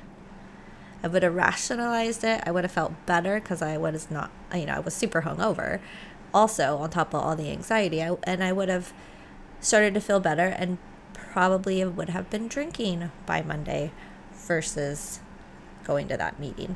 I 1.03 1.07
would 1.07 1.21
have 1.21 1.35
rationalized 1.35 2.23
it. 2.23 2.41
I 2.45 2.51
would 2.51 2.63
have 2.63 2.71
felt 2.71 2.93
better 3.05 3.39
because 3.39 3.61
I 3.61 3.77
was 3.77 4.09
not, 4.09 4.31
you 4.55 4.65
know, 4.65 4.75
I 4.75 4.79
was 4.79 4.93
super 4.93 5.23
hungover. 5.23 5.81
Also, 6.33 6.77
on 6.77 6.89
top 6.89 7.13
of 7.13 7.21
all 7.21 7.35
the 7.35 7.51
anxiety, 7.51 8.01
I, 8.01 8.15
and 8.23 8.43
I 8.43 8.53
would 8.53 8.69
have 8.69 8.93
started 9.59 9.93
to 9.93 10.01
feel 10.01 10.19
better 10.19 10.47
and 10.47 10.77
probably 11.13 11.83
would 11.83 12.09
have 12.09 12.29
been 12.29 12.47
drinking 12.47 13.11
by 13.25 13.41
Monday 13.41 13.91
versus 14.33 15.19
going 15.83 16.07
to 16.07 16.17
that 16.17 16.39
meeting. 16.39 16.75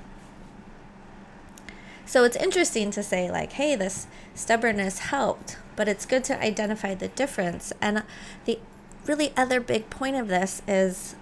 So 2.05 2.23
it's 2.23 2.37
interesting 2.37 2.91
to 2.91 3.03
say, 3.03 3.29
like, 3.29 3.53
hey, 3.53 3.75
this 3.75 4.07
stubbornness 4.33 4.99
helped, 4.99 5.57
but 5.75 5.87
it's 5.87 6.05
good 6.05 6.23
to 6.25 6.41
identify 6.41 6.95
the 6.95 7.09
difference. 7.09 7.73
And 7.81 8.03
the 8.45 8.59
really 9.05 9.33
other 9.35 9.59
big 9.59 9.89
point 9.89 10.15
of 10.15 10.27
this 10.27 10.61
is 10.67 11.15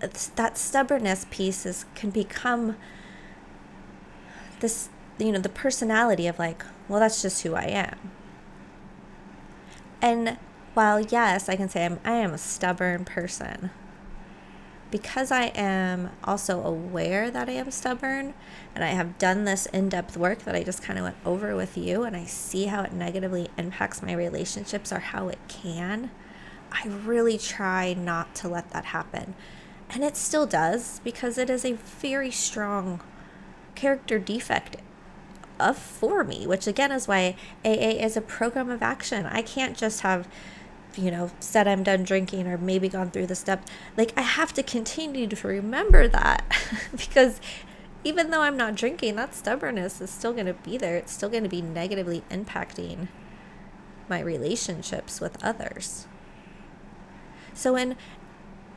that 0.00 0.56
stubbornness 0.56 1.26
piece 1.30 1.66
is, 1.66 1.84
can 1.94 2.10
become 2.10 2.76
this, 4.60 4.88
you 5.18 5.32
know, 5.32 5.38
the 5.38 5.48
personality 5.48 6.26
of 6.26 6.38
like, 6.38 6.64
well, 6.88 7.00
that's 7.00 7.22
just 7.22 7.42
who 7.42 7.54
I 7.54 7.64
am. 7.64 8.10
And 10.02 10.38
while 10.74 11.00
yes, 11.00 11.48
I 11.48 11.56
can 11.56 11.68
say 11.68 11.84
I'm, 11.84 12.00
I 12.04 12.12
am 12.12 12.32
a 12.32 12.38
stubborn 12.38 13.04
person, 13.04 13.70
because 14.90 15.30
I 15.30 15.46
am 15.54 16.10
also 16.24 16.62
aware 16.62 17.30
that 17.30 17.48
I 17.48 17.52
am 17.52 17.70
stubborn 17.70 18.34
and 18.74 18.82
I 18.82 18.88
have 18.88 19.18
done 19.18 19.44
this 19.44 19.66
in 19.66 19.88
depth 19.88 20.16
work 20.16 20.40
that 20.40 20.56
I 20.56 20.62
just 20.62 20.82
kind 20.82 20.98
of 20.98 21.04
went 21.04 21.16
over 21.24 21.54
with 21.54 21.76
you, 21.76 22.02
and 22.02 22.16
I 22.16 22.24
see 22.24 22.66
how 22.66 22.82
it 22.82 22.92
negatively 22.92 23.48
impacts 23.58 24.02
my 24.02 24.14
relationships 24.14 24.92
or 24.92 24.98
how 24.98 25.28
it 25.28 25.38
can, 25.48 26.10
I 26.72 26.86
really 26.86 27.36
try 27.36 27.94
not 27.94 28.34
to 28.36 28.48
let 28.48 28.70
that 28.70 28.86
happen. 28.86 29.34
And 29.90 30.04
it 30.04 30.16
still 30.16 30.46
does 30.46 31.00
because 31.02 31.36
it 31.36 31.50
is 31.50 31.64
a 31.64 31.72
very 31.72 32.30
strong 32.30 33.00
character 33.74 34.18
defect 34.18 34.76
of 35.58 35.76
for 35.76 36.24
me, 36.24 36.46
which 36.46 36.66
again 36.66 36.92
is 36.92 37.08
why 37.08 37.36
AA 37.64 37.98
is 37.98 38.16
a 38.16 38.20
program 38.20 38.70
of 38.70 38.82
action. 38.82 39.26
I 39.26 39.42
can't 39.42 39.76
just 39.76 40.00
have 40.00 40.28
you 40.96 41.10
know, 41.10 41.30
said 41.40 41.68
I'm 41.68 41.82
done 41.82 42.02
drinking 42.02 42.46
or 42.46 42.58
maybe 42.58 42.88
gone 42.88 43.10
through 43.10 43.26
the 43.26 43.34
step, 43.34 43.64
like 43.96 44.12
I 44.16 44.22
have 44.22 44.52
to 44.54 44.62
continue 44.62 45.26
to 45.28 45.48
remember 45.48 46.08
that 46.08 46.44
because 46.96 47.40
even 48.02 48.30
though 48.30 48.42
I'm 48.42 48.56
not 48.56 48.74
drinking, 48.74 49.16
that 49.16 49.34
stubbornness 49.34 50.00
is 50.00 50.10
still 50.10 50.32
going 50.32 50.46
to 50.46 50.54
be 50.54 50.78
there. 50.78 50.96
It's 50.96 51.12
still 51.12 51.28
going 51.28 51.42
to 51.42 51.48
be 51.48 51.62
negatively 51.62 52.22
impacting 52.30 53.08
my 54.08 54.20
relationships 54.20 55.20
with 55.20 55.42
others. 55.44 56.06
So 57.52 57.76
in 57.76 57.96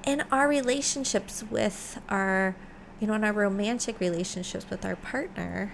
in 0.05 0.23
our 0.31 0.47
relationships 0.47 1.43
with 1.49 1.99
our 2.09 2.55
you 3.03 3.07
know, 3.07 3.15
in 3.15 3.25
our 3.25 3.33
romantic 3.33 3.99
relationships 3.99 4.65
with 4.69 4.85
our 4.85 4.95
partner, 4.95 5.73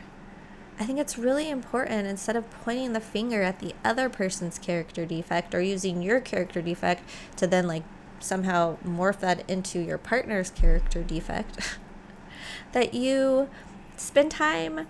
I 0.79 0.85
think 0.85 0.97
it's 0.97 1.15
really 1.15 1.47
important 1.47 2.07
instead 2.07 2.35
of 2.35 2.49
pointing 2.49 2.93
the 2.93 2.99
finger 2.99 3.43
at 3.43 3.59
the 3.59 3.75
other 3.85 4.09
person's 4.09 4.57
character 4.57 5.05
defect 5.05 5.53
or 5.53 5.61
using 5.61 6.01
your 6.01 6.19
character 6.19 6.59
defect 6.59 7.07
to 7.35 7.45
then 7.45 7.67
like 7.67 7.83
somehow 8.19 8.77
morph 8.83 9.19
that 9.19 9.47
into 9.47 9.77
your 9.77 9.99
partner's 9.99 10.49
character 10.49 11.03
defect, 11.03 11.77
that 12.71 12.95
you 12.95 13.47
spend 13.95 14.31
time 14.31 14.87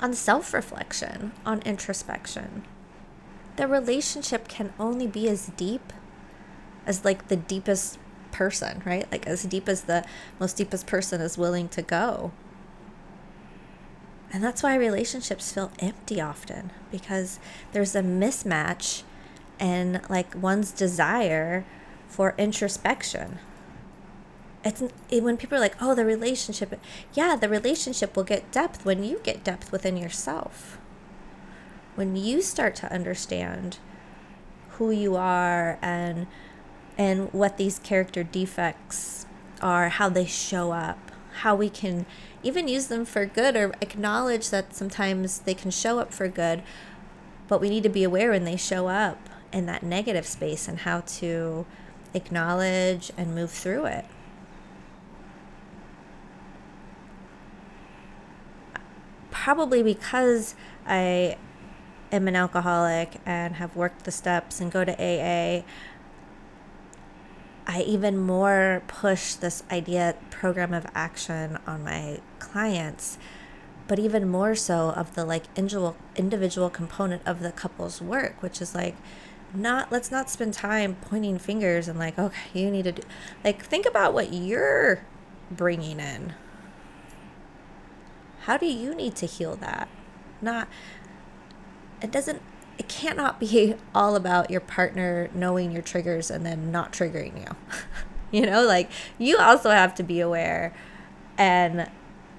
on 0.00 0.12
self 0.12 0.52
reflection, 0.52 1.30
on 1.46 1.62
introspection. 1.62 2.64
The 3.54 3.68
relationship 3.68 4.48
can 4.48 4.72
only 4.80 5.06
be 5.06 5.28
as 5.28 5.52
deep 5.56 5.92
as 6.86 7.04
like 7.04 7.28
the 7.28 7.36
deepest 7.36 7.99
person, 8.32 8.82
right? 8.84 9.10
Like 9.10 9.26
as 9.26 9.42
deep 9.44 9.68
as 9.68 9.82
the 9.82 10.04
most 10.38 10.56
deepest 10.56 10.86
person 10.86 11.20
is 11.20 11.38
willing 11.38 11.68
to 11.70 11.82
go. 11.82 12.32
And 14.32 14.44
that's 14.44 14.62
why 14.62 14.76
relationships 14.76 15.52
feel 15.52 15.72
empty 15.80 16.20
often 16.20 16.70
because 16.90 17.40
there's 17.72 17.96
a 17.96 18.02
mismatch 18.02 19.02
in 19.58 20.00
like 20.08 20.34
one's 20.34 20.70
desire 20.70 21.64
for 22.08 22.34
introspection. 22.38 23.38
It's 24.64 24.82
it, 25.08 25.22
when 25.22 25.36
people 25.36 25.56
are 25.56 25.60
like, 25.60 25.76
"Oh, 25.80 25.94
the 25.94 26.04
relationship." 26.04 26.78
Yeah, 27.14 27.34
the 27.34 27.48
relationship 27.48 28.14
will 28.14 28.24
get 28.24 28.52
depth 28.52 28.84
when 28.84 29.02
you 29.02 29.20
get 29.22 29.42
depth 29.42 29.72
within 29.72 29.96
yourself. 29.96 30.78
When 31.94 32.14
you 32.14 32.42
start 32.42 32.74
to 32.76 32.92
understand 32.92 33.78
who 34.72 34.90
you 34.90 35.16
are 35.16 35.78
and 35.82 36.26
and 37.00 37.32
what 37.32 37.56
these 37.56 37.78
character 37.78 38.22
defects 38.22 39.24
are, 39.62 39.88
how 39.88 40.10
they 40.10 40.26
show 40.26 40.70
up, 40.70 41.10
how 41.36 41.54
we 41.54 41.70
can 41.70 42.04
even 42.42 42.68
use 42.68 42.88
them 42.88 43.06
for 43.06 43.24
good 43.24 43.56
or 43.56 43.72
acknowledge 43.80 44.50
that 44.50 44.74
sometimes 44.74 45.38
they 45.40 45.54
can 45.54 45.70
show 45.70 45.98
up 45.98 46.12
for 46.12 46.28
good, 46.28 46.62
but 47.48 47.58
we 47.58 47.70
need 47.70 47.82
to 47.82 47.88
be 47.88 48.04
aware 48.04 48.32
when 48.32 48.44
they 48.44 48.54
show 48.54 48.86
up 48.88 49.30
in 49.50 49.64
that 49.64 49.82
negative 49.82 50.26
space 50.26 50.68
and 50.68 50.80
how 50.80 51.00
to 51.00 51.64
acknowledge 52.12 53.10
and 53.16 53.34
move 53.34 53.50
through 53.50 53.86
it. 53.86 54.04
Probably 59.30 59.82
because 59.82 60.54
I 60.86 61.38
am 62.12 62.28
an 62.28 62.36
alcoholic 62.36 63.14
and 63.24 63.54
have 63.54 63.74
worked 63.74 64.04
the 64.04 64.12
steps 64.12 64.60
and 64.60 64.70
go 64.70 64.84
to 64.84 64.92
AA, 64.92 65.64
I 67.72 67.82
even 67.82 68.18
more 68.18 68.82
push 68.88 69.34
this 69.34 69.62
idea 69.70 70.16
program 70.28 70.74
of 70.74 70.88
action 70.92 71.56
on 71.68 71.84
my 71.84 72.18
clients, 72.40 73.16
but 73.86 73.96
even 73.96 74.28
more 74.28 74.56
so 74.56 74.90
of 74.90 75.14
the 75.14 75.24
like 75.24 75.44
individual 75.54 75.96
individual 76.16 76.68
component 76.68 77.22
of 77.24 77.38
the 77.38 77.52
couple's 77.52 78.02
work, 78.02 78.42
which 78.42 78.60
is 78.60 78.74
like 78.74 78.96
not 79.54 79.92
let's 79.92 80.10
not 80.10 80.28
spend 80.28 80.52
time 80.52 80.96
pointing 81.00 81.38
fingers 81.38 81.86
and 81.86 81.96
like 81.96 82.18
okay 82.18 82.60
you 82.60 82.72
need 82.72 82.84
to 82.84 82.92
do 82.92 83.02
like 83.44 83.64
think 83.64 83.86
about 83.86 84.12
what 84.14 84.32
you're 84.32 85.04
bringing 85.48 86.00
in. 86.00 86.34
How 88.46 88.56
do 88.56 88.66
you 88.66 88.96
need 88.96 89.14
to 89.14 89.26
heal 89.26 89.54
that? 89.54 89.88
Not 90.42 90.66
it 92.02 92.10
doesn't 92.10 92.42
it 92.80 92.88
cannot 92.88 93.38
be 93.38 93.74
all 93.94 94.16
about 94.16 94.50
your 94.50 94.62
partner 94.62 95.28
knowing 95.34 95.70
your 95.70 95.82
triggers 95.82 96.30
and 96.30 96.46
then 96.46 96.72
not 96.72 96.94
triggering 96.94 97.38
you. 97.38 97.54
you 98.40 98.46
know, 98.46 98.64
like 98.64 98.90
you 99.18 99.36
also 99.36 99.68
have 99.68 99.94
to 99.96 100.02
be 100.02 100.18
aware 100.18 100.72
and 101.36 101.90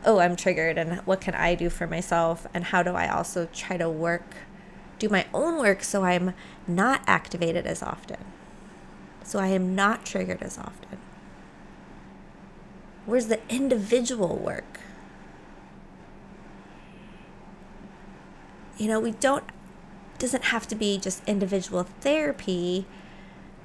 oh, 0.04 0.18
I'm 0.18 0.36
triggered 0.36 0.80
and 0.80 0.98
what 1.02 1.22
can 1.22 1.36
I 1.36 1.54
do 1.54 1.70
for 1.70 1.86
myself 1.86 2.48
and 2.56 2.64
how 2.64 2.82
do 2.82 2.96
I 2.96 3.08
also 3.08 3.50
try 3.54 3.78
to 3.78 3.88
work 3.88 4.24
do 4.98 5.10
my 5.10 5.28
own 5.32 5.60
work 5.60 5.84
so 5.84 6.04
I'm 6.06 6.34
not 6.68 7.04
activated 7.06 7.68
as 7.68 7.84
often. 7.84 8.18
So 9.24 9.38
I 9.38 9.50
am 9.50 9.76
not 9.76 10.08
triggered 10.08 10.42
as 10.42 10.58
often. 10.58 10.98
Where's 13.06 13.28
the 13.28 13.42
individual 13.48 14.38
work? 14.38 14.80
You 18.80 18.88
know, 18.88 19.00
we 19.00 19.12
don't 19.12 19.44
doesn't 20.22 20.46
have 20.46 20.68
to 20.68 20.76
be 20.76 21.00
just 21.00 21.28
individual 21.28 21.88
therapy. 22.00 22.86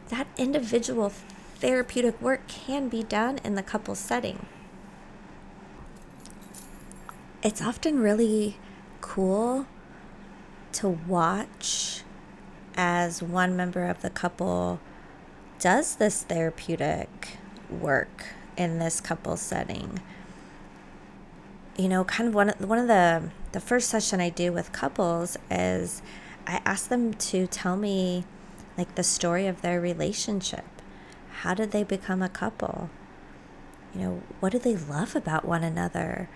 That 0.08 0.26
individual 0.38 1.12
therapeutic 1.56 2.20
work 2.20 2.48
can 2.48 2.88
be 2.88 3.02
done 3.02 3.38
in 3.44 3.56
the 3.56 3.62
couple 3.62 3.94
setting. 3.94 4.46
It's 7.42 7.60
often 7.60 8.00
really 8.00 8.56
cool 9.02 9.66
to 10.72 10.88
watch 10.88 12.02
as 12.74 13.22
one 13.22 13.54
member 13.54 13.84
of 13.84 14.00
the 14.00 14.10
couple 14.10 14.80
does 15.58 15.96
this 15.96 16.22
therapeutic 16.22 17.36
work 17.70 18.28
in 18.56 18.78
this 18.78 19.02
couple 19.02 19.36
setting. 19.36 20.00
You 21.76 21.88
know, 21.88 22.04
kind 22.04 22.28
of 22.28 22.34
one 22.34 22.48
of, 22.48 22.60
one 22.66 22.78
of 22.78 22.88
the 22.88 23.30
the 23.52 23.60
first 23.60 23.90
session 23.90 24.20
I 24.20 24.30
do 24.30 24.52
with 24.52 24.72
couples 24.72 25.36
is 25.50 26.00
I 26.46 26.60
ask 26.64 26.88
them 26.88 27.14
to 27.14 27.46
tell 27.46 27.76
me 27.76 28.24
like 28.78 28.94
the 28.94 29.02
story 29.02 29.46
of 29.46 29.62
their 29.62 29.80
relationship. 29.80 30.64
How 31.40 31.54
did 31.54 31.70
they 31.72 31.82
become 31.82 32.22
a 32.22 32.28
couple? 32.28 32.90
You 33.94 34.00
know, 34.00 34.22
what 34.40 34.52
do 34.52 34.58
they 34.58 34.76
love 34.76 35.16
about 35.16 35.44
one 35.44 35.64
another? 35.64 36.28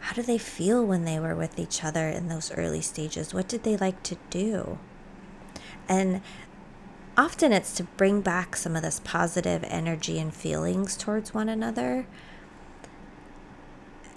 How 0.00 0.14
do 0.14 0.22
they 0.22 0.38
feel 0.38 0.84
when 0.84 1.04
they 1.04 1.18
were 1.18 1.34
with 1.34 1.58
each 1.58 1.82
other 1.82 2.08
in 2.08 2.28
those 2.28 2.52
early 2.52 2.80
stages? 2.80 3.34
What 3.34 3.48
did 3.48 3.64
they 3.64 3.76
like 3.76 4.02
to 4.04 4.16
do? 4.30 4.78
And 5.88 6.20
often 7.16 7.52
it's 7.52 7.74
to 7.74 7.84
bring 7.84 8.20
back 8.20 8.54
some 8.54 8.76
of 8.76 8.82
this 8.82 9.00
positive 9.02 9.64
energy 9.64 10.18
and 10.18 10.32
feelings 10.32 10.96
towards 10.96 11.34
one 11.34 11.48
another. 11.48 12.06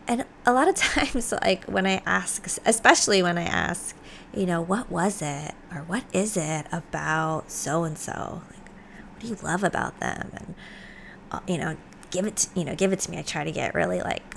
And 0.07 0.25
a 0.45 0.53
lot 0.53 0.67
of 0.67 0.75
times, 0.95 1.31
like 1.31 1.65
when 1.65 1.85
I 1.85 2.01
ask, 2.05 2.45
especially 2.65 3.21
when 3.21 3.37
I 3.37 3.43
ask, 3.43 3.95
you 4.33 4.45
know, 4.45 4.61
what 4.61 4.89
was 4.91 5.21
it 5.21 5.53
or 5.73 5.81
what 5.81 6.03
is 6.13 6.37
it 6.37 6.65
about 6.71 7.51
so 7.51 7.83
and 7.83 7.97
so? 7.97 8.41
Like, 8.49 8.69
what 9.11 9.19
do 9.19 9.27
you 9.27 9.37
love 9.41 9.63
about 9.63 9.99
them? 9.99 10.31
And 10.33 10.55
uh, 11.31 11.39
you 11.47 11.57
know, 11.57 11.77
give 12.09 12.25
it, 12.25 12.35
to, 12.37 12.59
you 12.59 12.65
know, 12.65 12.75
give 12.75 12.91
it 12.91 12.99
to 13.01 13.11
me. 13.11 13.17
I 13.17 13.21
try 13.21 13.43
to 13.43 13.51
get 13.51 13.73
really 13.73 14.01
like 14.01 14.35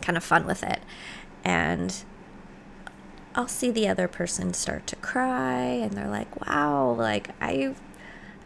kind 0.00 0.16
of 0.16 0.24
fun 0.24 0.46
with 0.46 0.62
it, 0.62 0.80
and 1.44 1.94
I'll 3.34 3.48
see 3.48 3.70
the 3.70 3.86
other 3.88 4.08
person 4.08 4.54
start 4.54 4.86
to 4.88 4.96
cry, 4.96 5.62
and 5.62 5.92
they're 5.92 6.08
like, 6.08 6.46
"Wow, 6.46 6.92
like 6.92 7.30
I." 7.40 7.74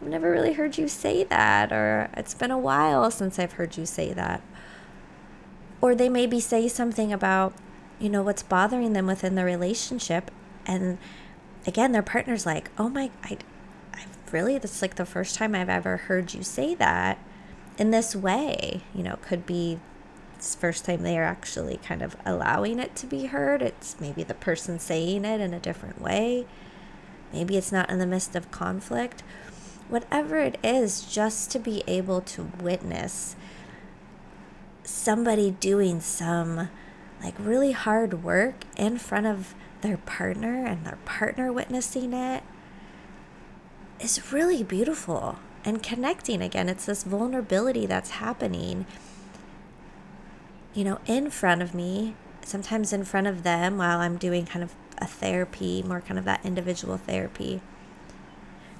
I've 0.01 0.09
never 0.09 0.29
really 0.29 0.53
heard 0.53 0.77
you 0.77 0.89
say 0.89 1.23
that, 1.23 1.71
or 1.71 2.09
it's 2.17 2.33
been 2.33 2.51
a 2.51 2.57
while 2.57 3.09
since 3.09 3.39
I've 3.39 3.53
heard 3.53 3.77
you 3.77 3.85
say 3.85 4.11
that. 4.13 4.41
Or 5.81 5.95
they 5.95 6.09
maybe 6.09 6.39
say 6.39 6.67
something 6.67 7.13
about, 7.13 7.53
you 7.99 8.09
know, 8.09 8.23
what's 8.23 8.43
bothering 8.43 8.93
them 8.93 9.07
within 9.07 9.35
the 9.35 9.43
relationship. 9.43 10.31
And 10.65 10.97
again, 11.67 11.91
their 11.91 12.01
partner's 12.01 12.45
like, 12.45 12.71
oh 12.77 12.89
my, 12.89 13.11
I, 13.23 13.37
I 13.93 14.05
really, 14.31 14.57
that's 14.57 14.81
like 14.81 14.95
the 14.95 15.05
first 15.05 15.35
time 15.35 15.53
I've 15.53 15.69
ever 15.69 15.97
heard 15.97 16.33
you 16.33 16.43
say 16.43 16.75
that 16.75 17.19
in 17.77 17.91
this 17.91 18.15
way. 18.15 18.81
You 18.93 19.03
know, 19.03 19.17
could 19.21 19.45
be 19.45 19.79
first 20.39 20.85
time 20.85 21.01
they 21.01 21.17
are 21.17 21.23
actually 21.23 21.77
kind 21.77 22.01
of 22.01 22.15
allowing 22.25 22.79
it 22.79 22.95
to 22.95 23.07
be 23.07 23.25
heard. 23.25 23.61
It's 23.61 23.99
maybe 23.99 24.23
the 24.23 24.33
person 24.33 24.79
saying 24.79 25.25
it 25.25 25.41
in 25.41 25.53
a 25.53 25.59
different 25.59 26.01
way. 26.01 26.45
Maybe 27.33 27.57
it's 27.57 27.71
not 27.71 27.89
in 27.89 27.99
the 27.99 28.05
midst 28.05 28.35
of 28.35 28.51
conflict 28.51 29.23
whatever 29.87 30.37
it 30.37 30.57
is, 30.63 31.01
just 31.01 31.51
to 31.51 31.59
be 31.59 31.83
able 31.87 32.21
to 32.21 32.49
witness 32.59 33.35
somebody 34.85 35.51
doing 35.51 35.99
some 35.99 36.69
like 37.21 37.35
really 37.39 37.71
hard 37.71 38.23
work 38.23 38.63
in 38.77 38.97
front 38.97 39.25
of 39.25 39.55
their 39.81 39.97
partner 39.97 40.65
and 40.65 40.85
their 40.85 40.97
partner 41.05 41.51
witnessing 41.51 42.13
it 42.13 42.43
is 43.99 44.31
really 44.31 44.63
beautiful 44.63 45.39
and 45.63 45.81
connecting 45.81 46.41
again. 46.41 46.69
It's 46.69 46.85
this 46.85 47.03
vulnerability 47.03 47.85
that's 47.85 48.11
happening, 48.11 48.85
you 50.73 50.83
know, 50.83 50.99
in 51.05 51.29
front 51.29 51.61
of 51.61 51.73
me, 51.73 52.15
sometimes 52.43 52.93
in 52.93 53.03
front 53.03 53.27
of 53.27 53.43
them 53.43 53.77
while 53.77 53.99
I'm 53.99 54.17
doing 54.17 54.45
kind 54.45 54.63
of 54.63 54.75
a 54.97 55.07
therapy, 55.07 55.83
more 55.83 56.01
kind 56.01 56.19
of 56.19 56.25
that 56.25 56.45
individual 56.45 56.97
therapy. 56.97 57.61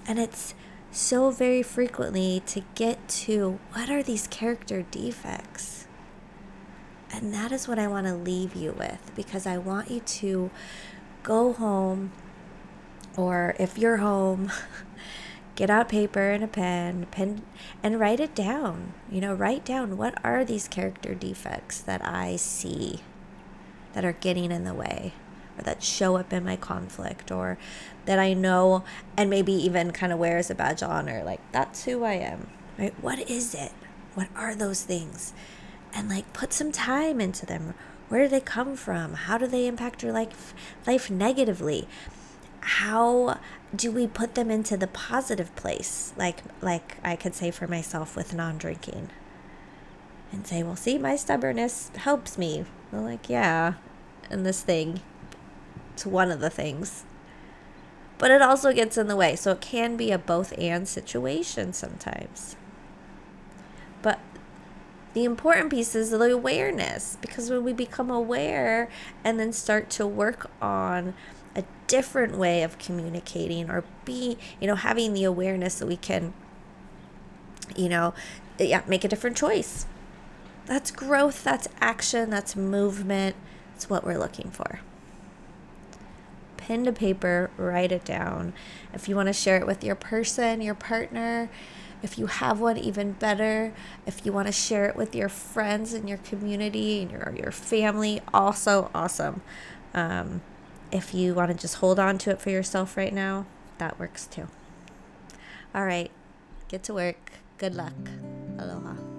And 0.07 0.19
it's 0.19 0.53
so 0.91 1.31
very 1.31 1.63
frequently 1.63 2.43
to 2.45 2.61
get 2.75 3.07
to 3.07 3.59
what 3.73 3.89
are 3.89 4.03
these 4.03 4.27
character 4.27 4.85
defects? 4.91 5.84
And 7.15 7.33
that 7.33 7.53
is 7.53 7.65
what 7.65 7.79
I 7.79 7.87
want 7.87 8.07
to 8.07 8.13
leave 8.13 8.55
you 8.55 8.73
with 8.73 9.13
because 9.15 9.47
I 9.47 9.57
want 9.57 9.89
you 9.89 10.01
to 10.01 10.51
go 11.23 11.53
home, 11.53 12.11
or 13.15 13.55
if 13.57 13.77
you're 13.77 13.97
home, 13.97 14.51
get 15.55 15.69
out 15.69 15.87
paper 15.87 16.31
and 16.31 16.43
a 16.43 16.47
pen, 16.47 17.07
pen 17.11 17.43
and 17.81 18.01
write 18.01 18.19
it 18.19 18.35
down. 18.35 18.91
You 19.09 19.21
know, 19.21 19.33
write 19.33 19.63
down 19.63 19.95
what 19.95 20.19
are 20.25 20.43
these 20.43 20.67
character 20.67 21.13
defects 21.13 21.79
that 21.79 22.05
I 22.05 22.35
see 22.35 22.99
that 23.93 24.03
are 24.03 24.11
getting 24.11 24.51
in 24.51 24.65
the 24.65 24.73
way 24.73 25.13
or 25.57 25.63
that 25.63 25.83
show 25.83 26.17
up 26.17 26.33
in 26.33 26.43
my 26.43 26.57
conflict 26.57 27.31
or 27.31 27.57
that 28.03 28.19
I 28.19 28.33
know 28.33 28.83
and 29.15 29.29
maybe 29.29 29.53
even 29.53 29.91
kind 29.91 30.11
of 30.11 30.19
wear 30.19 30.37
as 30.37 30.49
a 30.49 30.55
badge 30.55 30.83
of 30.83 30.91
honor. 30.91 31.23
Like, 31.23 31.39
that's 31.53 31.85
who 31.85 32.03
I 32.03 32.15
am, 32.15 32.49
right? 32.77 32.93
What 33.01 33.29
is 33.29 33.55
it? 33.55 33.71
What 34.15 34.27
are 34.35 34.53
those 34.53 34.83
things? 34.83 35.33
And 35.95 36.09
like, 36.09 36.31
put 36.33 36.53
some 36.53 36.71
time 36.71 37.21
into 37.21 37.45
them. 37.45 37.73
Where 38.09 38.23
do 38.23 38.27
they 38.27 38.41
come 38.41 38.75
from? 38.75 39.13
How 39.13 39.37
do 39.37 39.47
they 39.47 39.65
impact 39.65 40.03
your 40.03 40.11
life, 40.11 40.53
life 40.85 41.09
negatively? 41.09 41.87
How 42.59 43.39
do 43.75 43.91
we 43.91 44.05
put 44.05 44.35
them 44.35 44.51
into 44.51 44.77
the 44.77 44.87
positive 44.87 45.55
place? 45.55 46.13
Like, 46.17 46.43
like 46.61 46.97
I 47.03 47.15
could 47.15 47.33
say 47.33 47.49
for 47.49 47.67
myself 47.67 48.15
with 48.15 48.33
non-drinking, 48.33 49.09
and 50.31 50.45
say, 50.45 50.63
well, 50.63 50.75
see, 50.75 50.97
my 50.97 51.15
stubbornness 51.15 51.91
helps 51.95 52.37
me. 52.37 52.65
Well, 52.91 53.03
like, 53.03 53.29
yeah, 53.29 53.75
and 54.29 54.45
this 54.45 54.61
thing, 54.61 55.01
it's 55.93 56.05
one 56.05 56.29
of 56.29 56.41
the 56.41 56.49
things 56.49 57.05
but 58.17 58.31
it 58.31 58.41
also 58.41 58.73
gets 58.73 58.97
in 58.97 59.07
the 59.07 59.15
way. 59.15 59.35
So 59.35 59.51
it 59.51 59.61
can 59.61 59.97
be 59.97 60.11
a 60.11 60.17
both 60.17 60.53
and 60.57 60.87
situation 60.87 61.73
sometimes. 61.73 62.55
But 64.01 64.19
the 65.15 65.23
important 65.23 65.71
piece 65.71 65.95
is 65.95 66.11
the 66.11 66.19
awareness 66.31 67.17
because 67.21 67.49
when 67.49 67.63
we 67.63 67.71
become 67.71 68.11
aware 68.11 68.89
and 69.23 69.39
then 69.39 69.53
start 69.53 69.89
to 69.91 70.05
work 70.05 70.51
on 70.61 71.15
a 71.55 71.63
different 71.87 72.37
way 72.37 72.63
of 72.63 72.77
communicating 72.77 73.69
or 73.69 73.85
be, 74.03 74.37
you 74.59 74.67
know, 74.67 74.75
having 74.75 75.13
the 75.13 75.23
awareness 75.23 75.79
that 75.79 75.87
we 75.87 75.95
can, 75.95 76.33
you 77.77 77.87
know, 77.87 78.13
yeah, 78.59 78.81
make 78.87 79.05
a 79.05 79.07
different 79.07 79.37
choice. 79.37 79.85
That's 80.65 80.91
growth, 80.91 81.45
that's 81.45 81.69
action, 81.79 82.29
that's 82.29 82.57
movement. 82.57 83.37
It's 83.73 83.89
what 83.89 84.03
we're 84.03 84.19
looking 84.19 84.51
for 84.51 84.81
pen 86.65 86.83
to 86.83 86.91
paper, 86.91 87.51
write 87.57 87.91
it 87.91 88.03
down. 88.03 88.51
If 88.91 89.07
you 89.07 89.15
want 89.15 89.27
to 89.27 89.33
share 89.33 89.57
it 89.57 89.67
with 89.67 89.83
your 89.83 89.93
person, 89.93 90.61
your 90.61 90.73
partner, 90.73 91.47
if 92.05 92.19
you 92.19 92.27
have 92.27 92.59
one, 92.59 92.77
even 92.77 93.13
better. 93.13 93.73
If 94.05 94.25
you 94.25 94.31
want 94.31 94.45
to 94.47 94.51
share 94.51 94.87
it 94.87 94.95
with 94.95 95.15
your 95.15 95.27
friends 95.27 95.91
and 95.91 96.07
your 96.07 96.19
community 96.19 97.01
and 97.01 97.09
your, 97.09 97.33
your 97.35 97.51
family, 97.51 98.21
also 98.31 98.91
awesome. 98.93 99.41
Um, 99.95 100.41
if 100.91 101.15
you 101.15 101.33
want 101.33 101.49
to 101.49 101.57
just 101.57 101.77
hold 101.77 101.99
on 101.99 102.19
to 102.19 102.29
it 102.29 102.39
for 102.39 102.51
yourself 102.51 102.95
right 102.95 103.11
now, 103.11 103.47
that 103.79 103.99
works 103.99 104.27
too. 104.27 104.47
All 105.73 105.83
right, 105.83 106.11
get 106.67 106.83
to 106.83 106.93
work. 106.93 107.31
Good 107.57 107.73
luck. 107.73 107.95
Aloha. 108.59 109.14